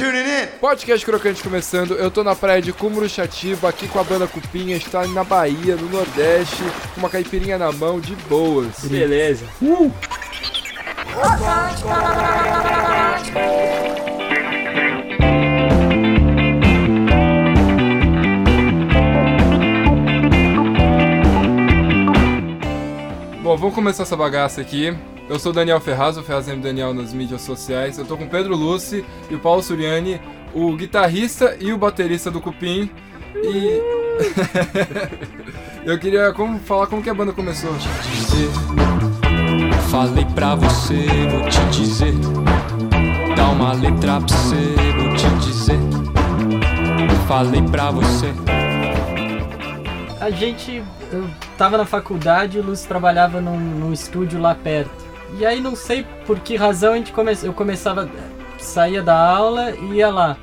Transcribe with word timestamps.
tuning 0.00 0.24
in. 0.24 0.46
Podcast 0.58 1.04
Crocante 1.04 1.42
começando, 1.42 1.94
eu 1.94 2.10
tô 2.10 2.24
na 2.24 2.34
praia 2.34 2.62
de 2.62 2.72
Cumuruxatiba, 2.72 3.68
aqui 3.68 3.86
com 3.86 3.98
a 3.98 4.04
banda 4.04 4.26
Cupinha, 4.26 4.74
está 4.74 5.06
na 5.06 5.22
Bahia, 5.22 5.76
no 5.76 5.90
Nordeste, 5.90 6.62
com 6.94 7.00
uma 7.00 7.10
caipirinha 7.10 7.58
na 7.58 7.70
mão, 7.70 8.00
de 8.00 8.16
boas. 8.16 8.80
Beleza. 8.84 9.44
Bom, 23.42 23.56
vamos 23.58 23.74
começar 23.74 24.04
essa 24.04 24.16
bagaça 24.16 24.62
aqui. 24.62 24.96
Eu 25.30 25.38
sou 25.38 25.52
o 25.52 25.54
Daniel 25.54 25.80
Ferraz, 25.80 26.18
o 26.18 26.24
Ferraz 26.24 26.48
M. 26.48 26.60
Daniel 26.60 26.92
nas 26.92 27.12
mídias 27.12 27.42
sociais. 27.42 27.96
Eu 27.96 28.04
tô 28.04 28.16
com 28.16 28.24
o 28.24 28.28
Pedro 28.28 28.56
Luci 28.56 29.04
e 29.30 29.34
o 29.36 29.38
Paulo 29.38 29.62
Suriani, 29.62 30.20
o 30.52 30.74
guitarrista 30.74 31.56
e 31.60 31.72
o 31.72 31.78
baterista 31.78 32.32
do 32.32 32.40
Cupim. 32.40 32.90
E. 33.36 33.80
eu 35.86 35.96
queria 36.00 36.32
como, 36.32 36.58
falar 36.58 36.88
como 36.88 37.00
que 37.00 37.08
a 37.08 37.14
banda 37.14 37.32
começou. 37.32 37.72
dizer. 37.74 38.50
Falei 39.88 40.26
pra 40.34 40.56
você, 40.56 40.96
vou 41.30 41.48
te 41.48 41.64
dizer. 41.78 42.14
Dá 43.36 43.50
uma 43.50 43.72
letra 43.72 44.20
pra 44.20 44.36
você, 44.36 44.74
vou 44.96 45.14
te 45.14 45.28
dizer. 45.46 45.78
Falei 47.28 47.62
pra 47.62 47.92
você. 47.92 48.34
A 50.20 50.28
gente. 50.28 50.82
Eu 51.12 51.30
tava 51.56 51.78
na 51.78 51.86
faculdade 51.86 52.58
e 52.58 52.60
o 52.60 52.64
Lúcio 52.64 52.88
trabalhava 52.88 53.40
num, 53.40 53.60
num 53.60 53.92
estúdio 53.92 54.40
lá 54.40 54.56
perto. 54.56 55.09
E 55.38 55.46
aí 55.46 55.60
não 55.60 55.76
sei 55.76 56.04
por 56.26 56.38
que 56.40 56.56
razão 56.56 56.92
a 56.92 56.96
gente 56.96 57.12
come, 57.12 57.32
eu 57.42 57.52
começava. 57.52 58.08
saía 58.58 59.02
da 59.02 59.16
aula 59.16 59.70
e 59.70 59.94
ia 59.94 60.10
lá. 60.10 60.36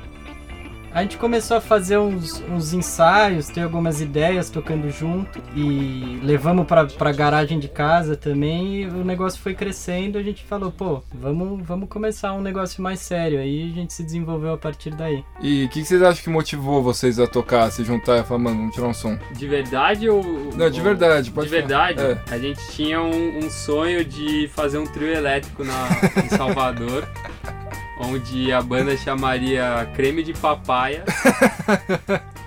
A 0.92 1.02
gente 1.02 1.16
começou 1.18 1.56
a 1.56 1.60
fazer 1.60 1.98
uns, 1.98 2.42
uns 2.50 2.72
ensaios, 2.72 3.48
ter 3.48 3.60
algumas 3.62 4.00
ideias 4.00 4.50
tocando 4.50 4.90
junto 4.90 5.40
e 5.54 6.18
levamos 6.22 6.66
pra, 6.66 6.86
pra 6.86 7.12
garagem 7.12 7.58
de 7.58 7.68
casa 7.68 8.16
também. 8.16 8.82
E 8.82 8.86
o 8.86 9.04
negócio 9.04 9.40
foi 9.40 9.54
crescendo. 9.54 10.18
A 10.18 10.22
gente 10.22 10.44
falou, 10.44 10.72
pô, 10.72 11.02
vamos, 11.12 11.66
vamos 11.66 11.88
começar 11.88 12.32
um 12.32 12.40
negócio 12.40 12.82
mais 12.82 13.00
sério. 13.00 13.38
Aí 13.38 13.70
a 13.70 13.74
gente 13.74 13.92
se 13.92 14.02
desenvolveu 14.02 14.54
a 14.54 14.58
partir 14.58 14.90
daí. 14.90 15.22
E 15.40 15.64
o 15.64 15.68
que, 15.68 15.82
que 15.82 15.86
vocês 15.86 16.02
acham 16.02 16.22
que 16.22 16.30
motivou 16.30 16.82
vocês 16.82 17.20
a 17.20 17.26
tocar, 17.26 17.70
se 17.70 17.84
juntar 17.84 18.18
e 18.18 18.24
falar, 18.24 18.40
mano, 18.40 18.56
vamos 18.56 18.74
tirar 18.74 18.88
um 18.88 18.94
som? 18.94 19.18
De 19.36 19.46
verdade 19.46 20.08
ou. 20.08 20.22
Não, 20.56 20.70
de 20.70 20.80
verdade, 20.80 21.30
pode 21.30 21.48
De 21.48 21.54
verdade, 21.54 22.00
falar. 22.00 22.22
É. 22.30 22.34
a 22.34 22.38
gente 22.38 22.60
tinha 22.70 23.00
um, 23.00 23.38
um 23.38 23.50
sonho 23.50 24.04
de 24.04 24.48
fazer 24.48 24.78
um 24.78 24.86
trio 24.86 25.12
elétrico 25.12 25.64
na, 25.64 25.88
em 26.24 26.28
Salvador. 26.28 27.06
onde 28.00 28.52
a 28.52 28.60
banda 28.62 28.96
chamaria 28.96 29.88
Creme 29.94 30.22
de 30.22 30.32
Papaya. 30.32 31.04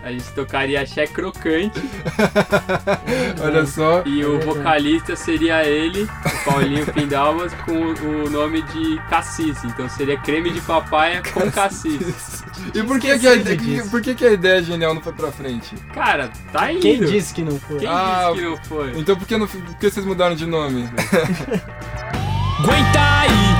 A 0.04 0.12
gente 0.12 0.32
tocaria 0.32 0.82
Axé 0.82 1.06
Crocante. 1.06 1.80
Olha 3.40 3.64
só. 3.68 4.02
E 4.04 4.26
o 4.26 4.40
vocalista 4.40 5.16
seria 5.16 5.64
ele, 5.64 6.06
o 6.06 6.44
Paulinho 6.44 6.88
Pindalmas, 6.92 7.54
com 7.66 7.72
o 7.72 8.28
nome 8.28 8.64
de 8.64 9.00
Cassis. 9.12 9.64
Então 9.64 9.88
seria 9.88 10.18
Creme 10.18 10.50
de 10.50 10.60
Papaya 10.62 11.22
com 11.32 11.52
Cassis. 11.52 12.44
E 12.74 12.82
por 12.82 13.00
que, 13.00 13.20
que, 13.20 13.28
a, 13.28 13.38
que- 13.38 13.90
por 13.92 14.02
que, 14.02 14.16
que 14.16 14.26
a 14.26 14.32
ideia 14.32 14.64
genial 14.64 14.96
não 14.96 15.04
foi 15.04 15.14
pra 15.14 15.32
frente? 15.32 15.76
Cara, 15.94 16.32
tá 16.52 16.72
indo. 16.72 16.82
Quem 16.82 17.00
disse 17.02 17.32
que 17.32 17.44
não 17.44 17.60
foi? 17.60 17.78
Quem 17.78 17.88
Ah, 17.88 18.30
disse 18.32 18.42
que 18.44 18.50
não 18.50 18.58
foi? 18.64 18.94
Então 19.00 19.16
por 19.16 19.28
que, 19.28 19.38
não, 19.38 19.46
por 19.48 19.76
que 19.76 19.88
vocês 19.92 20.04
mudaram 20.06 20.34
de 20.36 20.48
nome? 20.48 20.90
Aguenta 22.60 23.20
aí. 23.22 23.51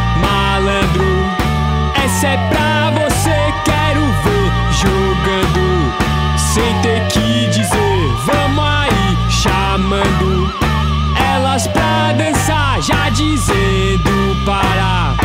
É 2.24 2.38
pra 2.50 2.92
você, 2.92 3.36
quero 3.66 4.02
ver 4.24 4.52
jogando. 4.80 5.66
Sem 6.38 6.82
ter 6.82 7.08
que 7.08 7.50
dizer, 7.50 8.08
vamos 8.26 8.64
aí, 8.64 9.32
chamando. 9.32 10.54
Elas 11.20 11.66
pra 11.68 12.14
dançar, 12.14 12.80
já 12.82 13.10
dizendo 13.10 14.46
para, 14.46 15.16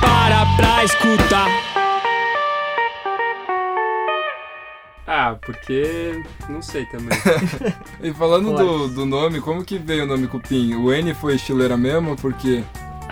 para 0.00 0.46
pra 0.56 0.84
escutar. 0.84 1.48
Ah, 5.06 5.36
porque. 5.44 6.22
Não 6.48 6.62
sei 6.62 6.84
também. 6.86 7.18
E 8.02 8.12
falando 8.12 8.54
do, 8.54 8.88
do 8.88 9.06
nome, 9.06 9.40
como 9.40 9.64
que 9.64 9.78
veio 9.78 10.04
o 10.04 10.06
nome 10.06 10.28
Cupim? 10.28 10.74
O 10.74 10.92
N 10.92 11.12
foi 11.14 11.34
estileira 11.34 11.76
mesmo? 11.76 12.14
Porque. 12.16 12.62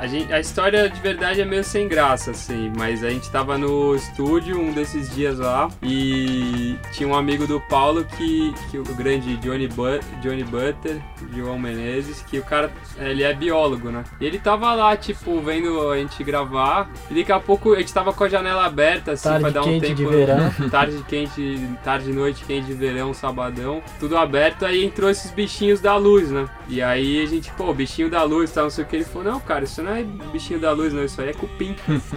A, 0.04 0.06
gente, 0.06 0.30
a 0.30 0.38
história 0.38 0.86
de 0.86 1.00
verdade 1.00 1.40
é 1.40 1.46
meio 1.46 1.64
sem 1.64 1.88
graça, 1.88 2.32
assim, 2.32 2.70
mas 2.76 3.02
a 3.02 3.08
gente 3.08 3.30
tava 3.30 3.56
no 3.56 3.96
estúdio 3.96 4.60
um 4.60 4.70
desses 4.70 5.08
dias 5.14 5.38
lá 5.38 5.70
e 5.82 6.76
tinha 6.92 7.08
um 7.08 7.14
amigo 7.14 7.46
do 7.46 7.58
Paulo 7.58 8.04
que, 8.04 8.52
que 8.70 8.76
o 8.78 8.84
grande 8.84 9.38
Johnny, 9.38 9.66
But, 9.66 10.04
Johnny 10.20 10.44
Butter, 10.44 11.00
João 11.34 11.58
Menezes, 11.58 12.20
que 12.20 12.38
o 12.38 12.42
cara, 12.42 12.70
ele 12.98 13.22
é 13.22 13.32
biólogo, 13.32 13.90
né? 13.90 14.04
E 14.20 14.26
ele 14.26 14.38
tava 14.38 14.74
lá, 14.74 14.94
tipo, 14.94 15.40
vendo 15.40 15.90
a 15.90 15.96
gente 15.96 16.22
gravar 16.22 16.90
e 17.10 17.14
daqui 17.14 17.32
a 17.32 17.40
pouco 17.40 17.72
a 17.72 17.78
gente 17.78 17.94
tava 17.94 18.12
com 18.12 18.24
a 18.24 18.28
janela 18.28 18.66
aberta, 18.66 19.12
assim, 19.12 19.30
Tarde 19.30 19.40
pra 19.40 19.50
dar 19.52 19.62
um 19.62 19.80
tempo. 19.80 19.94
de 19.94 20.04
verão. 20.04 20.52
tarde 20.70 21.02
quente, 21.08 21.68
tarde 21.82 22.12
noite 22.12 22.44
quente 22.44 22.66
de 22.66 22.74
verão, 22.74 23.14
sabadão, 23.14 23.82
tudo 23.98 24.18
aberto, 24.18 24.66
aí 24.66 24.84
entrou 24.84 25.08
esses 25.08 25.30
bichinhos 25.30 25.80
da 25.80 25.96
luz, 25.96 26.30
né? 26.30 26.46
E 26.68 26.82
aí 26.82 27.22
a 27.22 27.26
gente, 27.26 27.50
pô, 27.52 27.72
bichinho 27.72 28.10
da 28.10 28.22
luz, 28.22 28.52
tal, 28.52 28.64
não 28.64 28.70
sei 28.70 28.84
o 28.84 28.86
que, 28.86 28.96
ele 28.96 29.04
falou, 29.06 29.32
não, 29.32 29.40
cara, 29.40 29.64
isso 29.64 29.82
não 29.82 29.93
é 29.93 29.93
bichinho 30.02 30.58
da 30.58 30.72
luz, 30.72 30.92
não, 30.92 31.04
isso 31.04 31.20
aí 31.20 31.28
é 31.28 31.32
cupim. 31.32 31.74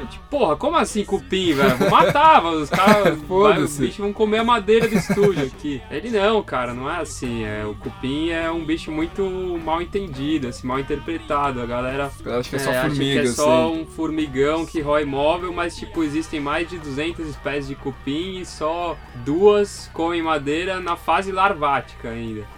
tipo, 0.09 0.25
porra, 0.29 0.55
como 0.55 0.77
assim 0.77 1.03
cupim, 1.05 1.53
velho? 1.53 1.77
Vou 1.77 1.89
matar, 1.89 2.43
os 2.45 2.69
caras, 2.69 3.17
os 3.29 3.77
bichos 3.77 3.97
vão 3.97 4.13
comer 4.13 4.39
a 4.39 4.43
madeira 4.43 4.88
do 4.88 4.95
estúdio 4.95 5.45
aqui. 5.45 5.81
Ele, 5.91 6.09
não, 6.09 6.41
cara, 6.41 6.73
não 6.73 6.89
é 6.89 7.01
assim, 7.01 7.43
é, 7.43 7.65
o 7.65 7.75
cupim 7.75 8.29
é 8.29 8.49
um 8.49 8.65
bicho 8.65 8.91
muito 8.91 9.23
mal 9.63 9.81
entendido, 9.81 10.47
assim, 10.47 10.65
mal 10.65 10.79
interpretado, 10.79 11.61
a 11.61 11.65
galera 11.65 12.05
acho 12.05 12.49
que 12.49 12.55
é 12.55 12.59
só 12.59 12.69
acha 12.71 12.81
formiga, 12.89 13.21
que 13.21 13.27
é 13.27 13.31
só 13.31 13.67
assim. 13.67 13.81
um 13.81 13.85
formigão 13.85 14.65
que 14.65 14.81
rói 14.81 15.05
móvel, 15.05 15.53
mas 15.53 15.75
tipo, 15.75 16.03
existem 16.03 16.39
mais 16.39 16.69
de 16.69 16.77
200 16.77 17.27
espécies 17.27 17.67
de 17.67 17.75
cupim 17.75 18.39
e 18.39 18.45
só 18.45 18.97
duas 19.25 19.89
comem 19.94 20.21
madeira 20.21 20.79
na 20.79 20.95
fase 20.95 21.31
larvática 21.31 22.09
ainda. 22.09 22.56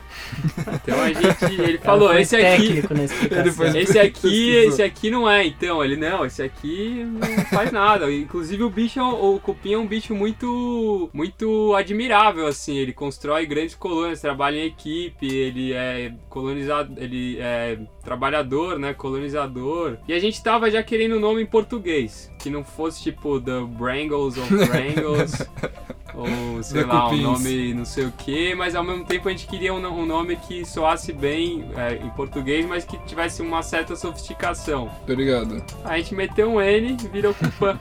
Então 0.73 1.01
a 1.01 1.11
gente, 1.13 1.61
ele 1.61 1.77
falou, 1.77 2.13
esse 2.17 2.35
aqui, 2.35 2.67
técnico 2.67 2.93
na 2.93 3.03
explicação. 3.05 3.39
Ele 3.45 3.51
foi- 3.51 3.77
esse 3.79 3.99
aqui, 3.99 4.49
esse 4.55 4.81
aqui 4.81 5.09
não 5.11 5.29
é, 5.29 5.45
então. 5.45 5.83
Ele, 5.83 5.95
não, 5.95 6.25
esse 6.25 6.41
aqui 6.41 7.05
não 7.05 7.45
faz 7.45 7.71
nada. 7.71 8.11
Inclusive 8.11 8.63
o 8.63 8.69
bicho, 8.69 8.99
é 8.99 9.03
o 9.03 9.39
cupim 9.39 9.73
é 9.73 9.77
um 9.77 9.87
bicho 9.87 10.13
muito, 10.15 11.09
muito 11.13 11.73
admirável, 11.75 12.47
assim. 12.47 12.77
Ele 12.77 12.93
constrói 12.93 13.45
grandes 13.45 13.75
colônias, 13.75 14.21
trabalha 14.21 14.57
em 14.57 14.65
equipe, 14.65 15.27
ele 15.27 15.73
é 15.73 16.13
colonizado, 16.29 16.93
ele 16.97 17.37
é 17.39 17.77
trabalhador, 18.03 18.79
né, 18.79 18.93
colonizador. 18.93 19.97
E 20.07 20.13
a 20.13 20.19
gente 20.19 20.41
tava 20.43 20.69
já 20.71 20.81
querendo 20.83 21.15
um 21.15 21.19
nome 21.19 21.41
em 21.41 21.45
português, 21.45 22.31
que 22.39 22.49
não 22.49 22.63
fosse 22.63 23.01
tipo 23.03 23.39
The 23.39 23.61
Brangles 23.77 24.37
of 24.37 24.49
Brangles. 24.67 25.31
Ou, 26.19 26.61
sei 26.63 26.83
lá, 26.83 27.09
um 27.09 27.17
nome 27.17 27.73
não 27.73 27.85
sei 27.85 28.05
o 28.05 28.11
que, 28.11 28.53
mas 28.55 28.75
ao 28.75 28.83
mesmo 28.83 29.05
tempo 29.05 29.27
a 29.27 29.31
gente 29.31 29.47
queria 29.47 29.73
um, 29.73 29.85
um 29.85 30.05
nome 30.05 30.35
que 30.35 30.65
soasse 30.65 31.13
bem 31.13 31.65
é, 31.75 31.95
em 31.95 32.09
português, 32.09 32.65
mas 32.65 32.83
que 32.83 32.97
tivesse 32.99 33.41
uma 33.41 33.63
certa 33.63 33.95
sofisticação. 33.95 34.89
Tô 35.05 35.13
ligado. 35.13 35.63
A 35.83 35.97
gente 35.97 36.13
meteu 36.13 36.49
um 36.49 36.61
N 36.61 36.97
e 37.01 37.07
virou 37.07 37.33
Cupan. 37.33 37.77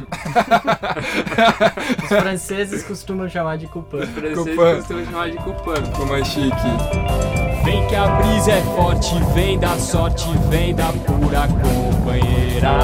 Os 2.03 2.09
franceses 2.09 2.83
costumam 2.83 3.29
chamar 3.29 3.57
de 3.57 3.67
cupã. 3.67 3.99
Os 3.99 4.09
franceses 4.11 4.55
Cupan. 4.55 4.77
costumam 4.77 5.05
chamar 5.05 5.31
de 5.31 5.37
Cupan. 5.39 5.85
Ficou 5.85 6.07
mais 6.07 6.27
chique. 6.27 6.57
Vem 7.65 7.87
que 7.87 7.95
a 7.95 8.07
brisa 8.07 8.53
é 8.53 8.63
forte, 8.77 9.15
vem 9.35 9.59
da 9.59 9.77
sorte, 9.79 10.27
vem 10.49 10.75
da 10.75 10.93
pura 10.93 11.49
companheira. 11.49 12.79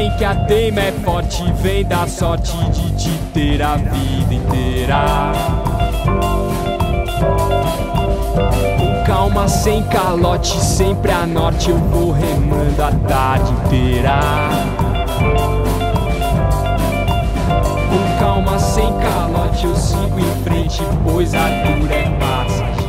Vem 0.00 0.10
que 0.16 0.24
a 0.24 0.34
teima 0.34 0.80
é 0.80 0.92
forte, 1.04 1.44
vem 1.60 1.84
da 1.84 2.06
sorte 2.06 2.56
de 2.70 2.90
te 2.96 3.10
ter 3.34 3.62
a 3.62 3.76
vida 3.76 4.32
inteira. 4.32 5.04
Com 8.78 9.04
calma, 9.04 9.46
sem 9.46 9.82
calote, 9.88 10.58
sempre 10.58 11.12
a 11.12 11.26
norte 11.26 11.68
eu 11.68 11.76
vou 11.76 12.12
remando 12.12 12.82
a 12.82 12.90
tarde 13.06 13.52
inteira. 13.52 14.20
Com 17.90 18.18
calma, 18.18 18.58
sem 18.58 18.90
calote, 19.00 19.66
eu 19.66 19.76
sigo 19.76 20.18
em 20.18 20.42
frente, 20.42 20.82
pois 21.04 21.34
a 21.34 21.46
dura 21.46 21.94
é 21.94 22.08
passageira. 22.18 22.79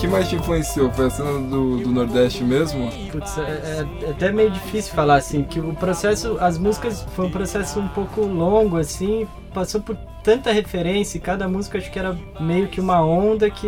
Que 0.00 0.08
mais 0.08 0.28
te 0.28 0.36
influenciou? 0.36 0.90
Foi 0.92 1.06
a 1.06 1.10
cena 1.10 1.32
do, 1.38 1.78
do 1.78 1.90
Nordeste 1.90 2.42
mesmo? 2.42 2.90
Putz, 3.12 3.36
é, 3.36 3.42
é- 3.42 4.06
é 4.06 4.10
até 4.10 4.32
meio 4.32 4.50
difícil 4.50 4.94
falar 4.94 5.16
assim, 5.16 5.42
que 5.44 5.60
o 5.60 5.74
processo, 5.74 6.38
as 6.40 6.56
músicas 6.56 7.02
foi 7.14 7.26
um 7.26 7.30
processo 7.30 7.78
um 7.78 7.88
pouco 7.88 8.22
longo 8.22 8.78
assim, 8.78 9.28
passou 9.52 9.80
por 9.82 9.96
tanta 10.22 10.52
referência 10.52 11.18
e 11.18 11.20
cada 11.20 11.48
música 11.48 11.78
acho 11.78 11.90
que 11.90 11.98
era 11.98 12.16
meio 12.40 12.68
que 12.68 12.80
uma 12.80 13.04
onda 13.04 13.50
que 13.50 13.66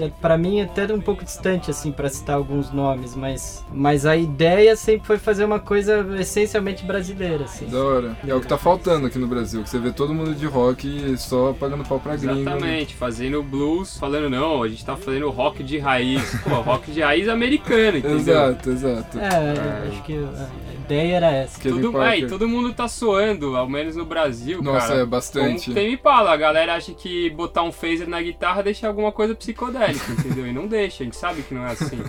é, 0.00 0.04
é, 0.04 0.10
para 0.20 0.36
mim 0.36 0.60
é 0.60 0.64
até 0.64 0.92
um 0.92 1.00
pouco 1.00 1.24
distante 1.24 1.70
assim 1.70 1.90
para 1.92 2.08
citar 2.08 2.36
alguns 2.36 2.70
nomes, 2.72 3.14
mas 3.14 3.64
mas 3.72 4.06
a 4.06 4.16
ideia 4.16 4.76
sempre 4.76 5.06
foi 5.06 5.18
fazer 5.18 5.44
uma 5.44 5.58
coisa 5.58 6.06
essencialmente 6.18 6.84
brasileira 6.84 7.44
assim. 7.44 7.66
Da 7.66 7.82
hora. 7.82 8.16
E 8.24 8.30
é 8.30 8.34
o 8.34 8.40
que 8.40 8.46
tá 8.46 8.58
faltando 8.58 9.06
aqui 9.06 9.18
no 9.18 9.26
Brasil, 9.26 9.62
que 9.62 9.70
você 9.70 9.78
vê 9.78 9.90
todo 9.90 10.14
mundo 10.14 10.34
de 10.34 10.46
rock 10.46 11.16
só 11.18 11.52
pagando 11.52 11.84
pau 11.84 11.98
pra 11.98 12.16
gringo. 12.16 12.34
né? 12.34 12.40
Exatamente, 12.40 12.94
fazendo 12.94 13.42
blues, 13.42 13.96
falando 13.98 14.30
não, 14.30 14.62
a 14.62 14.68
gente 14.68 14.84
tá 14.84 14.96
fazendo 14.96 15.30
rock 15.30 15.62
de 15.62 15.78
raiz. 15.78 16.22
Pô, 16.42 16.60
rock 16.60 16.90
de 16.90 17.00
raiz 17.00 17.28
americano, 17.28 17.98
entendeu? 17.98 18.18
Exato, 18.18 18.70
exato. 18.70 19.18
É, 19.18 19.88
acho 19.88 20.02
que 20.02 20.14
a 20.14 20.74
ideia 20.74 21.16
era 21.16 21.30
essa. 21.30 21.60
Tudo, 21.60 22.00
é, 22.02 22.20
e 22.20 22.26
todo 22.26 22.48
mundo 22.48 22.72
tá 22.72 22.88
soando, 22.88 23.56
ao 23.56 23.68
menos 23.68 23.96
no 23.96 24.04
Brasil, 24.04 24.62
Nossa, 24.62 24.88
cara. 24.88 25.00
é 25.00 25.06
bastante. 25.06 25.64
Como 25.64 25.74
tem 25.74 25.85
me 25.86 25.96
fala, 25.96 26.32
a 26.32 26.36
galera 26.36 26.74
acha 26.74 26.92
que 26.92 27.30
botar 27.30 27.62
um 27.62 27.72
phaser 27.72 28.08
na 28.08 28.20
guitarra 28.20 28.62
deixa 28.62 28.86
alguma 28.86 29.10
coisa 29.12 29.34
psicodélica, 29.34 30.12
entendeu? 30.12 30.46
E 30.46 30.52
não 30.52 30.66
deixa, 30.66 31.02
a 31.02 31.04
gente 31.04 31.16
sabe 31.16 31.42
que 31.42 31.54
não 31.54 31.66
é 31.66 31.72
assim. 31.72 32.00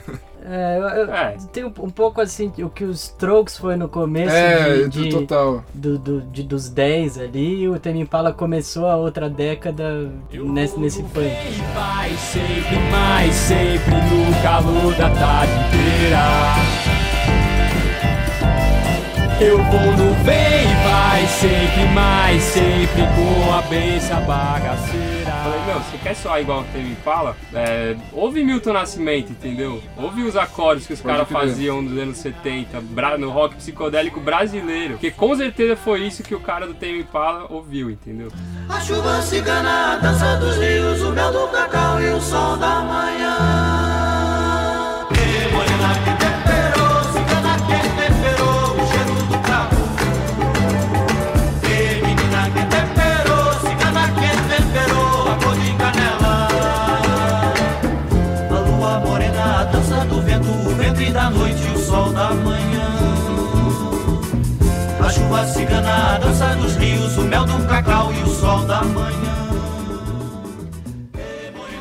É, 0.49 0.77
eu, 0.77 0.83
eu 0.83 1.13
É. 1.13 1.35
tenho 1.51 1.67
um 1.79 1.89
pouco 1.89 2.21
assim 2.21 2.51
o 2.59 2.69
que 2.69 2.83
os 2.85 3.03
Strokes 3.05 3.57
foi 3.57 3.75
no 3.75 3.89
começo 3.89 4.33
É, 4.35 4.83
de, 4.87 4.89
de- 4.89 5.09
total. 5.09 5.63
do, 5.73 5.97
do- 5.99 6.21
de- 6.21 6.43
dos 6.43 6.69
10 6.69 7.17
ali, 7.17 7.61
e 7.63 7.67
o 7.69 7.77
Tame 7.79 7.99
Impala 8.01 8.31
começou 8.31 8.87
a 8.87 8.95
outra 8.95 9.29
década 9.29 10.09
nesse, 10.31 10.79
nesse 10.79 11.03
funk. 11.03 11.25
E 11.25 11.61
vai 11.75 12.09
sempre 12.11 12.77
mais, 12.91 13.33
sempre 13.35 13.93
no 13.95 14.41
calor 14.43 14.93
da 14.95 15.09
tarde 15.09 15.51
inteira. 15.67 16.17
Eu 19.39 19.57
vou 19.57 19.91
no 19.97 20.13
vem 20.23 20.67
vai 21.17 21.25
sempre 21.27 21.85
mais, 21.95 22.43
sempre 22.43 23.01
com 23.15 23.51
a 23.53 23.61
benção 23.63 24.21
bagaceira. 24.25 25.31
Falei, 25.43 25.59
meu, 25.65 25.79
você 25.79 25.97
quer 25.97 26.15
soar 26.15 26.39
igual 26.41 26.59
o 26.61 26.63
Tame 26.65 26.91
Impala? 26.91 27.35
É, 27.53 27.95
ouve 28.13 28.43
Milton 28.43 28.73
Nascimento, 28.73 29.31
entendeu? 29.31 29.81
Ouve 29.97 30.21
os 30.21 30.35
acordes 30.35 30.85
que 30.85 30.93
os 30.93 31.01
caras 31.01 31.27
faziam 31.27 31.81
nos 31.81 31.97
anos 31.99 32.17
70, 32.17 32.79
bra- 32.81 33.17
no 33.17 33.31
rock 33.31 33.55
psicodélico 33.55 34.19
brasileiro. 34.19 34.93
Porque 34.93 35.09
com 35.09 35.35
certeza 35.35 35.75
foi 35.75 36.01
isso 36.01 36.21
que 36.21 36.35
o 36.35 36.39
cara 36.39 36.67
do 36.67 36.75
Tame 36.75 36.99
Impala 36.99 37.47
ouviu, 37.49 37.89
entendeu? 37.89 38.31
A 38.69 38.79
chuva 38.79 39.19
cigana, 39.23 39.93
a 39.93 39.97
dança 39.97 40.35
dos 40.37 40.55
rios, 40.57 41.01
o 41.01 41.11
mel 41.13 41.31
do 41.31 41.47
cacau 41.47 41.99
e 41.99 42.09
o 42.13 42.21
sol 42.21 42.57
da 42.57 42.81
manhã. 42.81 43.37
Que 45.09 46.26
a 59.47 59.63
dança 59.63 60.05
do 60.05 60.21
vento, 60.21 60.49
o 60.49 60.75
ventre 60.75 61.11
da 61.11 61.29
noite 61.29 61.61
e 61.63 61.71
o 61.71 61.77
sol 61.79 62.11
da 62.11 62.31
manhã. 62.31 62.87
A 64.99 65.09
chuva 65.09 65.45
cigana, 65.45 66.15
a 66.15 66.17
dança 66.17 66.55
dos 66.55 66.75
rios, 66.75 67.17
o 67.17 67.21
mel 67.21 67.45
do 67.45 67.67
cacau 67.67 68.13
e 68.13 68.23
o 68.23 68.27
sol 68.27 68.65
da 68.65 68.83
manhã. 68.83 69.37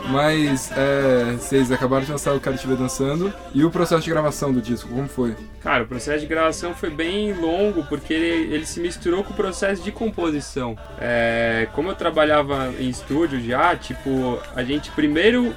Mas 0.08 0.70
é, 0.76 1.32
vocês 1.32 1.72
acabaram 1.72 2.04
de 2.04 2.12
lançar 2.12 2.32
o 2.32 2.38
Vê 2.38 2.76
Dançando. 2.76 3.32
E 3.52 3.64
o 3.64 3.70
processo 3.70 4.02
de 4.02 4.10
gravação 4.10 4.52
do 4.52 4.62
disco, 4.62 4.88
como 4.88 5.08
foi? 5.08 5.34
Cara, 5.60 5.82
o 5.82 5.86
processo 5.86 6.20
de 6.20 6.26
gravação 6.26 6.72
foi 6.72 6.90
bem 6.90 7.32
longo 7.32 7.82
porque 7.84 8.14
ele, 8.14 8.54
ele 8.54 8.64
se 8.64 8.78
misturou 8.78 9.24
com 9.24 9.32
o 9.32 9.36
processo 9.36 9.82
de 9.82 9.90
composição. 9.90 10.78
É, 11.00 11.68
como 11.72 11.90
eu 11.90 11.96
trabalhava 11.96 12.72
em 12.78 12.88
estúdio 12.88 13.40
já, 13.40 13.74
tipo, 13.76 14.38
a 14.54 14.62
gente 14.62 14.90
primeiro. 14.92 15.52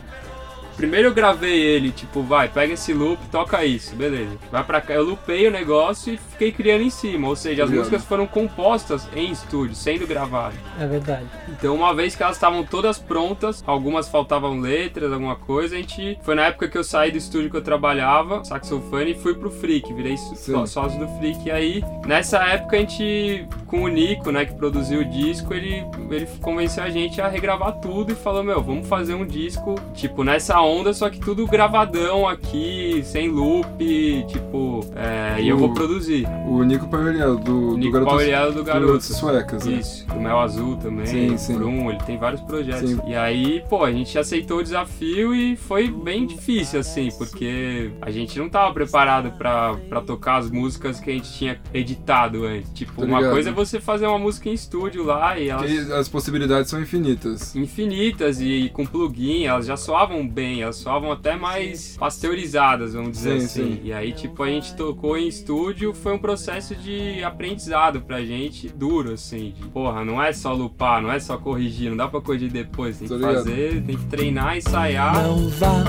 Primeiro 0.80 1.10
eu 1.10 1.14
gravei 1.14 1.60
ele, 1.60 1.92
tipo, 1.92 2.24
vai, 2.24 2.48
pega 2.48 2.74
esse 2.74 2.94
loop, 2.94 3.20
toca 3.30 3.66
isso, 3.66 3.94
beleza. 3.96 4.38
Vai 4.50 4.64
pra 4.64 4.80
cá, 4.80 4.94
eu 4.94 5.04
loopei 5.04 5.46
o 5.46 5.52
negócio 5.52 6.14
e 6.14 6.18
fiquei 6.18 6.54
criando 6.54 6.82
em 6.84 6.90
cima. 6.90 7.28
Ou 7.28 7.36
seja, 7.36 7.66
as 7.66 7.70
músicas 7.80 8.06
foram 8.06 8.26
compostas 8.26 9.08
em 9.14 9.30
estúdio, 9.30 9.76
sendo 9.76 10.08
gravadas. 10.08 10.58
É 10.80 10.88
verdade. 10.88 11.26
Então, 11.50 11.76
uma 11.76 11.94
vez 11.94 12.16
que 12.16 12.24
elas 12.24 12.38
estavam 12.38 12.64
todas 12.64 12.98
prontas, 12.98 13.62
algumas 13.68 14.08
faltavam 14.08 14.60
letras, 14.62 15.12
alguma 15.12 15.36
coisa, 15.36 15.76
a 15.76 15.80
gente. 15.80 16.18
Foi 16.24 16.34
na 16.34 16.46
época 16.46 16.70
que 16.70 16.78
eu 16.78 16.84
saí 16.84 17.12
do 17.12 17.18
estúdio 17.18 17.50
que 17.50 17.58
eu 17.58 17.62
trabalhava, 17.62 18.44
saxofone, 18.46 19.12
e 19.12 19.16
fui 19.16 19.34
pro 19.34 19.52
Freak, 19.52 19.94
virei 19.94 20.16
só- 20.18 20.66
sócio 20.66 20.98
do 20.98 21.08
Freak. 21.20 21.46
E 21.46 21.52
aí, 21.52 21.84
nessa 22.06 22.38
época, 22.40 22.78
a 22.78 22.80
gente, 22.80 23.46
com 23.70 23.84
o 23.84 23.88
Nico, 23.88 24.32
né, 24.32 24.46
que 24.46 24.54
produziu 24.54 25.02
o 25.02 25.06
disco, 25.06 25.54
ele, 25.54 25.84
ele 26.10 26.28
convenceu 26.42 26.84
a 26.84 26.90
gente 26.90 27.22
a 27.22 27.28
regravar 27.28 27.74
tudo 27.80 28.12
e 28.12 28.16
falou: 28.16 28.44
Meu, 28.44 28.62
vamos 28.62 28.88
fazer 28.88 29.14
um 29.14 29.26
disco, 29.26 29.76
tipo, 29.94 30.24
nessa 30.24 30.60
onda, 30.62 30.94
só 30.94 31.10
que 31.10 31.20
tudo 31.20 31.46
gravadão 31.46 32.28
aqui, 32.28 33.02
sem 33.04 33.30
loop, 33.30 34.26
tipo, 34.28 34.82
é, 34.96 35.42
e 35.42 35.48
eu 35.50 35.56
O- 35.56 35.60
vou 35.60 35.74
produzir. 35.74 36.28
O 36.48 36.64
Nico 36.64 36.88
Pagliaro, 36.88 37.38
do, 37.38 37.72
do 37.72 37.78
Nico 37.78 37.92
Garotas, 37.94 38.18
Pagliaro 38.18 38.54
do 38.54 38.64
Garoto. 38.64 38.86
Garotas 38.88 39.06
Suecas, 39.06 39.66
né? 39.66 39.74
Isso, 39.74 40.08
do 40.08 40.20
Mel 40.20 40.40
Azul 40.40 40.76
também, 40.78 41.06
Sim, 41.06 41.38
sim. 41.38 41.56
Brum, 41.58 41.90
ele 41.90 42.00
tem 42.06 42.18
vários 42.18 42.42
projetos. 42.42 42.90
Sim. 42.90 43.00
E 43.08 43.16
aí, 43.16 43.64
pô, 43.70 43.84
a 43.84 43.92
gente 43.92 44.18
aceitou 44.18 44.60
o 44.60 44.64
desafio 44.64 45.34
e 45.36 45.56
foi 45.56 45.88
bem 45.90 46.26
difícil, 46.26 46.80
assim, 46.80 47.10
porque 47.18 47.92
a 48.02 48.10
gente 48.10 48.38
não 48.40 48.50
tava 48.50 48.74
preparado 48.74 49.32
pra, 49.38 49.76
pra 49.88 50.02
tocar 50.02 50.38
as 50.38 50.50
músicas 50.50 51.00
que 51.00 51.10
a 51.10 51.14
gente 51.14 51.32
tinha 51.34 51.60
editado 51.74 52.46
antes. 52.46 52.72
Tipo, 52.74 53.02
Tô 53.02 53.06
uma 53.08 53.20
coisa 53.30 53.50
é 53.50 53.54
você 53.60 53.80
fazer 53.80 54.08
uma 54.08 54.18
música 54.20 54.50
em 54.50 54.54
estúdio 54.54 55.04
lá 55.04 55.38
e 55.38 55.50
elas. 55.50 55.92
As 55.92 56.08
possibilidades 56.08 56.70
são 56.70 56.82
infinitas. 56.82 57.56
Infinitas 57.56 58.40
e 58.42 58.70
com 58.74 58.86
plugin, 58.86 59.44
elas 59.46 59.66
já 59.66 59.76
soavam 59.78 60.28
bem, 60.28 60.62
elas 60.62 60.78
soavam 60.78 61.12
até 61.12 61.36
mais 61.36 61.96
pasteurizadas, 61.98 62.94
vamos 62.94 63.12
dizer 63.12 63.40
Sim, 63.42 63.46
assim. 63.46 63.64
sim. 63.76 63.82
E 63.84 63.94
aí, 63.94 64.14
tipo, 64.14 64.42
a 64.44 64.48
gente 64.48 64.76
tocou 64.76 65.18
em 65.18 65.28
estúdio, 65.28 65.94
foi 65.94 66.14
um 66.14 66.20
processo 66.20 66.76
de 66.76 67.24
aprendizado 67.24 68.02
pra 68.02 68.22
gente 68.24 68.70
duro, 68.70 69.14
assim. 69.14 69.54
De, 69.60 69.68
porra, 69.68 70.04
não 70.06 70.22
é 70.22 70.32
só 70.34 70.54
lupar, 70.54 71.02
não 71.02 71.12
é 71.12 71.20
só 71.20 71.38
corrigir, 71.38 71.90
não 71.90 71.98
dá 71.98 72.08
pra 72.08 72.22
corrigir 72.22 72.52
depois, 72.52 72.98
tem 72.98 73.08
Tô 73.08 73.16
que 73.16 73.20
ligado. 73.22 73.36
fazer, 73.44 73.84
tem 73.84 73.98
que 73.98 74.06
treinar, 74.06 74.58
ensaiar. 74.58 75.22
Não 75.24 75.50
vá 75.50 75.84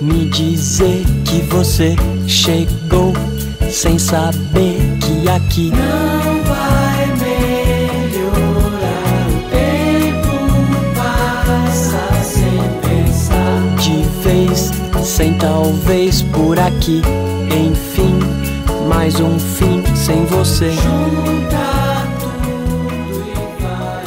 me 0.00 0.28
dizer 0.30 1.04
que 1.28 1.40
você 1.54 1.94
chegou 2.26 3.12
sem 3.70 3.98
saber 3.98 4.76
que 5.00 5.28
aqui 5.28 5.70
não 5.70 6.31
vez, 14.32 14.70
sem 15.04 15.36
talvez 15.36 16.22
por 16.22 16.58
aqui. 16.58 17.02
Enfim, 17.54 18.18
mais 18.88 19.20
um 19.20 19.38
fim 19.38 19.84
sem 19.94 20.24
você. 20.24 20.70
Junta 20.70 21.58
tudo 22.18 23.20
e 23.28 23.62
vai 23.62 24.06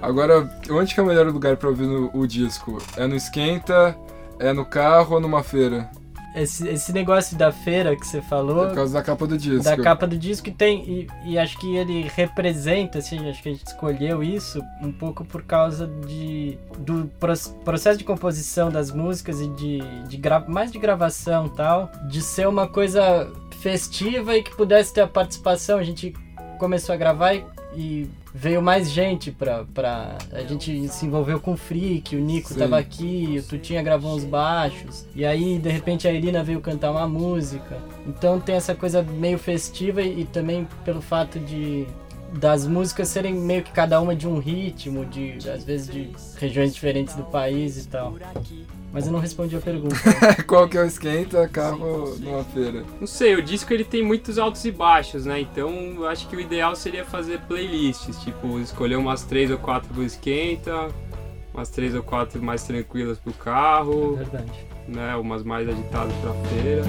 Agora, 0.00 0.50
onde 0.70 0.94
que 0.94 1.00
é 1.00 1.02
o 1.02 1.06
melhor 1.06 1.26
lugar 1.26 1.56
pra 1.58 1.68
ouvir 1.68 1.86
no- 1.86 2.10
o 2.14 2.26
disco? 2.26 2.78
É 2.96 3.06
no 3.06 3.14
Esquenta? 3.14 3.94
É 4.38 4.52
no 4.52 4.64
carro 4.64 5.16
ou 5.16 5.20
numa 5.20 5.42
feira? 5.42 5.90
Esse, 6.34 6.66
esse 6.66 6.92
negócio 6.94 7.36
da 7.36 7.52
feira 7.52 7.94
que 7.94 8.06
você 8.06 8.22
falou, 8.22 8.64
É 8.64 8.68
por 8.68 8.74
causa 8.76 8.94
da 8.94 9.02
capa 9.02 9.26
do 9.26 9.36
disco. 9.36 9.62
da 9.64 9.76
capa 9.76 10.06
do 10.06 10.16
disco, 10.16 10.48
e 10.48 10.52
tem. 10.52 10.82
E, 10.88 11.06
e 11.32 11.38
acho 11.38 11.58
que 11.58 11.76
ele 11.76 12.10
representa, 12.14 12.98
assim, 12.98 13.28
acho 13.28 13.42
que 13.42 13.50
a 13.50 13.52
gente 13.52 13.66
escolheu 13.66 14.22
isso 14.22 14.62
um 14.80 14.90
pouco 14.90 15.24
por 15.24 15.42
causa 15.42 15.86
de, 16.06 16.56
do 16.78 17.10
pro- 17.20 17.34
processo 17.64 17.98
de 17.98 18.04
composição 18.04 18.70
das 18.70 18.90
músicas 18.90 19.40
e 19.40 19.48
de, 19.48 19.80
de 20.08 20.16
gra- 20.16 20.44
mais 20.48 20.72
de 20.72 20.78
gravação 20.78 21.46
e 21.46 21.50
tal, 21.50 21.90
de 22.08 22.22
ser 22.22 22.48
uma 22.48 22.66
coisa 22.66 23.30
festiva 23.60 24.36
e 24.36 24.42
que 24.42 24.56
pudesse 24.56 24.92
ter 24.94 25.02
a 25.02 25.06
participação. 25.08 25.78
A 25.78 25.82
gente 25.84 26.14
começou 26.58 26.94
a 26.94 26.96
gravar 26.96 27.34
e, 27.34 27.44
e 27.76 28.08
veio 28.34 28.62
mais 28.62 28.90
gente 28.90 29.30
pra, 29.30 29.64
pra. 29.74 30.16
A 30.32 30.42
gente 30.42 30.88
se 30.88 31.06
envolveu 31.06 31.40
com 31.40 31.52
o 31.52 31.56
Freak, 31.56 32.16
o 32.16 32.20
Nico 32.20 32.52
Sim. 32.52 32.58
tava 32.58 32.78
aqui, 32.78 33.36
o 33.38 33.42
Tutinha 33.42 33.82
gravou 33.82 34.14
uns 34.14 34.24
baixos. 34.24 35.06
E 35.14 35.24
aí, 35.24 35.58
de 35.58 35.68
repente, 35.68 36.08
a 36.08 36.12
Irina 36.12 36.42
veio 36.42 36.60
cantar 36.60 36.90
uma 36.90 37.06
música. 37.06 37.78
Então 38.06 38.40
tem 38.40 38.54
essa 38.54 38.74
coisa 38.74 39.02
meio 39.02 39.38
festiva 39.38 40.02
e, 40.02 40.22
e 40.22 40.24
também 40.24 40.66
pelo 40.84 41.02
fato 41.02 41.38
de. 41.38 41.86
Das 42.38 42.66
músicas 42.66 43.08
serem 43.08 43.34
meio 43.34 43.62
que 43.62 43.70
cada 43.72 44.00
uma 44.00 44.16
de 44.16 44.26
um 44.26 44.38
ritmo, 44.38 45.04
de 45.04 45.36
às 45.50 45.64
vezes 45.64 45.86
de 45.86 46.10
regiões 46.38 46.72
diferentes 46.72 47.14
do 47.14 47.24
país 47.24 47.84
e 47.84 47.88
tal. 47.88 48.14
Mas 48.92 49.06
eu 49.06 49.12
não 49.12 49.20
respondi 49.20 49.56
a 49.56 49.60
pergunta. 49.60 49.96
Qual 50.46 50.68
que 50.68 50.76
é 50.76 50.82
o 50.82 50.84
Esquenta, 50.84 51.48
carro 51.48 51.82
ou 51.82 52.18
numa 52.18 52.44
feira? 52.44 52.84
Não 53.00 53.06
sei, 53.06 53.34
o 53.34 53.42
disco 53.42 53.72
ele 53.72 53.84
tem 53.84 54.04
muitos 54.04 54.38
altos 54.38 54.62
e 54.66 54.70
baixos, 54.70 55.24
né? 55.24 55.40
Então 55.40 55.70
eu 55.96 56.06
acho 56.06 56.28
que 56.28 56.36
o 56.36 56.40
ideal 56.40 56.76
seria 56.76 57.02
fazer 57.04 57.40
playlists, 57.48 58.18
tipo, 58.20 58.58
escolher 58.60 58.96
umas 58.96 59.22
três 59.24 59.50
ou 59.50 59.56
quatro 59.56 59.88
pro 59.94 60.02
esquenta, 60.02 60.88
umas 61.54 61.70
três 61.70 61.94
ou 61.94 62.02
quatro 62.02 62.42
mais 62.42 62.64
tranquilas 62.64 63.18
pro 63.18 63.32
É 63.32 63.42
carro, 63.42 64.16
verdade. 64.16 64.66
né? 64.86 65.16
Umas 65.16 65.42
mais 65.42 65.66
agitadas 65.66 66.12
pra 66.16 66.34
feira. 66.50 66.82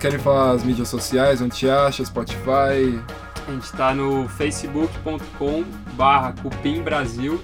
Querem 0.00 0.18
falar 0.18 0.52
as 0.52 0.64
mídias 0.64 0.88
sociais, 0.88 1.40
onde 1.42 1.56
te 1.56 1.68
acha, 1.68 2.02
Spotify, 2.04 2.98
A 3.46 3.50
gente 3.52 3.72
tá 3.72 3.94
no 3.94 4.28
facebook.com 4.28 5.64
barra 5.92 6.32
Cupim 6.42 6.82
Brasil. 6.82 7.40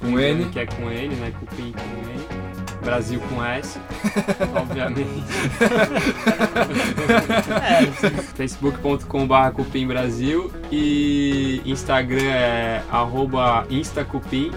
com 0.00 0.18
N? 0.18 0.46
Que 0.46 0.60
é 0.60 0.66
com 0.66 0.90
N, 0.90 1.14
né? 1.16 1.32
Cupim 1.38 1.72
com 1.72 1.80
N. 1.80 2.26
Brasil 2.84 3.20
com 3.28 3.44
S, 3.44 3.80
obviamente. 4.54 5.24
facebook.com 8.36 9.26
barra 9.26 9.50
Cupim 9.50 9.88
Brasil 9.88 10.52
e 10.70 11.60
Instagram 11.64 12.22
é 12.22 12.82
arroba 12.88 13.66
instacupim, 13.68 14.52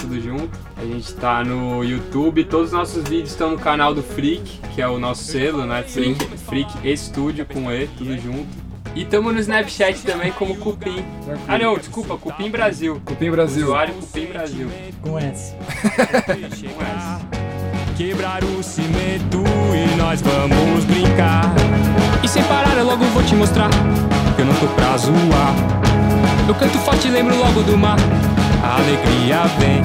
tudo 0.00 0.20
junto. 0.20 0.56
A 0.76 0.84
gente 0.84 1.14
tá 1.14 1.42
no 1.42 1.82
YouTube, 1.82 2.44
todos 2.44 2.66
os 2.66 2.72
nossos 2.72 3.02
vídeos 3.04 3.30
estão 3.30 3.52
no 3.52 3.58
canal 3.58 3.94
do 3.94 4.02
Freak, 4.02 4.60
que 4.74 4.82
é 4.82 4.86
o 4.86 4.98
nosso 4.98 5.24
selo, 5.24 5.64
né? 5.64 5.82
Freak, 5.82 6.22
Freak 6.46 6.96
Studio 6.96 7.46
com 7.46 7.72
E, 7.72 7.86
tudo 7.96 8.14
junto. 8.18 8.46
E 8.94 9.04
tamo 9.04 9.32
no 9.32 9.40
Snapchat 9.40 10.02
também 10.02 10.32
como 10.32 10.54
Cupim. 10.56 11.02
Ah 11.48 11.58
não, 11.58 11.78
desculpa, 11.78 12.16
Cupim 12.18 12.50
Brasil. 12.50 13.00
Cupim 13.04 13.30
Brasil. 13.30 13.64
Usuário 13.64 13.94
Cupim 13.94 14.26
Brasil. 14.26 14.70
Com 15.00 15.18
S. 15.18 15.54
Com 15.84 16.32
S. 16.32 17.26
Quebrar 17.96 18.44
o 18.44 18.62
cimento 18.62 19.42
e 19.74 19.96
nós 19.96 20.20
vamos 20.20 20.84
brincar. 20.84 21.54
E 22.22 22.28
sem 22.28 22.42
parar, 22.44 22.76
eu 22.76 22.84
logo 22.84 23.04
vou 23.06 23.22
te 23.22 23.34
mostrar 23.34 23.70
que 24.34 24.42
eu 24.42 24.46
não 24.46 24.54
tô 24.54 24.66
pra 24.68 24.94
zoar. 24.98 25.54
Eu 26.46 26.54
canto 26.54 26.78
forte 26.80 27.08
e 27.08 27.10
lembro 27.10 27.34
logo 27.34 27.62
do 27.62 27.78
mar. 27.78 27.96
A 28.62 28.76
alegria 28.76 29.44
vem, 29.58 29.82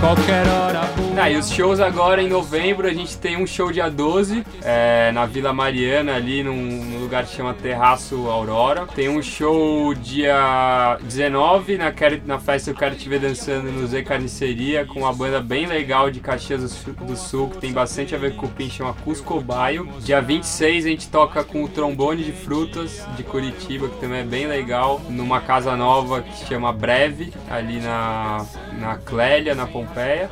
qualquer 0.00 0.48
hora. 0.48 0.89
Tá, 1.14 1.28
e 1.28 1.36
os 1.36 1.50
shows 1.50 1.80
agora 1.80 2.22
em 2.22 2.28
novembro, 2.28 2.86
a 2.86 2.94
gente 2.94 3.18
tem 3.18 3.36
um 3.36 3.46
show 3.46 3.70
dia 3.70 3.90
12, 3.90 4.42
é, 4.62 5.12
na 5.12 5.26
Vila 5.26 5.52
Mariana, 5.52 6.14
ali 6.14 6.42
num, 6.42 6.54
num 6.54 6.98
lugar 6.98 7.26
que 7.26 7.36
chama 7.36 7.52
Terraço 7.52 8.26
Aurora. 8.26 8.86
Tem 8.86 9.06
um 9.10 9.20
show 9.20 9.92
dia 9.92 10.96
19 11.02 11.76
na, 11.76 11.92
na 12.24 12.38
festa 12.38 12.70
Eu 12.70 12.74
Quero 12.74 12.94
Te 12.94 13.06
Ver 13.06 13.18
Dançando 13.18 13.70
no 13.70 13.86
Zé 13.86 14.02
Carniceria, 14.02 14.86
com 14.86 15.00
uma 15.00 15.12
banda 15.12 15.42
bem 15.42 15.66
legal 15.66 16.10
de 16.10 16.20
Caxias 16.20 16.62
do 16.62 16.68
Sul, 16.68 16.94
do 16.94 17.16
Sul, 17.16 17.50
que 17.50 17.58
tem 17.58 17.72
bastante 17.72 18.14
a 18.14 18.18
ver 18.18 18.34
com 18.36 18.46
o 18.46 18.48
Cupim, 18.48 18.70
chama 18.70 18.94
Cusco 18.94 19.38
Baio. 19.42 19.86
Dia 20.00 20.22
26 20.22 20.86
a 20.86 20.88
gente 20.88 21.08
toca 21.08 21.44
com 21.44 21.62
o 21.62 21.68
Trombone 21.68 22.24
de 22.24 22.32
Frutas 22.32 23.06
de 23.14 23.22
Curitiba, 23.24 23.90
que 23.90 24.00
também 24.00 24.20
é 24.20 24.24
bem 24.24 24.46
legal, 24.46 25.02
numa 25.10 25.40
casa 25.42 25.76
nova 25.76 26.22
que 26.22 26.46
chama 26.46 26.72
Breve, 26.72 27.30
ali 27.50 27.78
na, 27.78 28.46
na 28.78 28.96
Clélia, 28.96 29.54
na 29.54 29.66
Pompeia. 29.66 30.30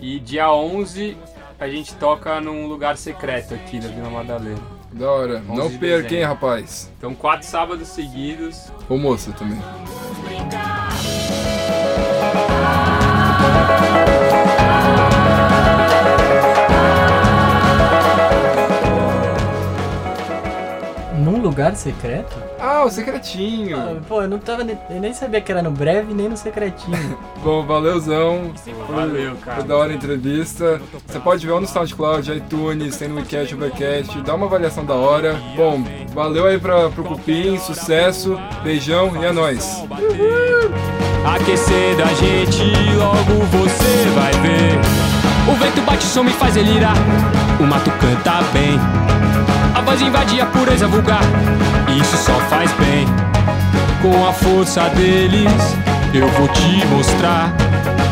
E 0.00 0.18
dia 0.20 0.52
11 0.52 1.16
a 1.58 1.68
gente 1.68 1.94
toca 1.94 2.40
num 2.40 2.66
lugar 2.66 2.96
secreto 2.96 3.54
aqui 3.54 3.78
da 3.80 3.88
Vila 3.88 4.10
Madalena. 4.10 4.60
Da 4.92 5.10
hora. 5.10 5.42
11 5.48 5.58
Não 5.58 5.68
de 5.68 5.78
perca, 5.78 6.14
hein, 6.14 6.22
rapaz. 6.22 6.90
Então, 6.98 7.14
quatro 7.14 7.46
sábados 7.46 7.88
seguidos. 7.88 8.70
Ou 8.88 8.98
moça 8.98 9.32
também. 9.32 9.58
Lugar 21.66 21.76
secreto? 21.76 22.36
Ah, 22.60 22.84
o 22.84 22.90
secretinho. 22.90 23.76
Ah, 23.76 23.96
Pô, 24.08 24.22
eu 24.22 24.28
não 24.28 24.38
tava. 24.38 24.62
ne- 24.62 24.78
Eu 24.90 25.00
nem 25.00 25.12
sabia 25.12 25.40
que 25.40 25.50
era 25.50 25.62
no 25.62 25.70
breve 25.70 26.14
nem 26.14 26.28
no 26.28 26.36
secretinho. 26.36 27.18
Bom, 27.42 27.64
valeuzão. 27.66 28.52
Valeu, 28.88 29.32
Foi 29.36 29.40
cara. 29.44 29.62
da 29.64 29.76
hora 29.76 29.92
a 29.92 29.94
entrevista. 29.94 30.80
Você 31.06 31.18
pode 31.18 31.44
ver 31.46 31.52
ou 31.52 31.60
no 31.60 31.66
SoundCloud, 31.66 32.32
iTunes, 32.32 32.96
tem 32.96 33.08
no 33.08 33.16
WeCast, 33.16 33.54
Ubercast. 33.54 34.20
Dá 34.22 34.34
uma 34.34 34.46
avaliação 34.46 34.84
da 34.84 34.94
hora. 34.94 35.34
Bom, 35.56 35.82
valeu 36.14 36.46
aí 36.46 36.58
pra, 36.58 36.88
pro 36.90 37.04
Cupim, 37.04 37.58
sucesso, 37.58 38.38
beijão 38.62 39.16
e 39.20 39.24
é 39.24 39.32
nóis. 39.32 39.82
Aquecer 41.34 41.96
da 41.96 42.06
gente, 42.06 42.62
logo 42.96 43.44
você 43.50 44.08
vai 44.14 44.32
ver. 44.34 44.78
O 45.50 45.56
vento 45.56 45.80
bate, 45.82 46.04
o 46.04 46.08
som 46.08 46.22
me 46.22 46.30
faz 46.30 46.54
delirar. 46.54 46.94
O 47.60 47.64
mato 47.64 47.90
canta 48.00 48.42
bem. 48.52 48.78
A 49.76 49.82
voz 49.82 50.00
invade 50.00 50.40
a 50.40 50.46
pureza 50.46 50.88
vulgar. 50.88 51.20
Isso 52.00 52.16
só 52.16 52.32
faz 52.48 52.72
bem. 52.72 53.06
Com 54.00 54.26
a 54.26 54.32
força 54.32 54.88
deles, 54.88 55.52
eu 56.14 56.26
vou 56.28 56.48
te 56.48 56.86
mostrar. 56.86 57.52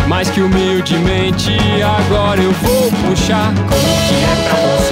Mais 0.06 0.28
que 0.28 0.42
humildemente, 0.42 1.56
agora 1.82 2.38
eu 2.42 2.52
vou 2.52 2.92
puxar. 3.08 3.46
Como 3.54 3.70
que 3.70 4.14
é 4.14 4.46
pra 4.46 4.76
você 4.76 4.83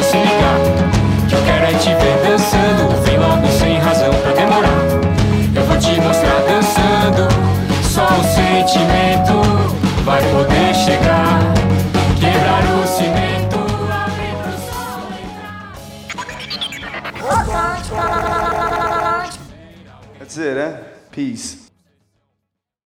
Peace. 21.12 21.62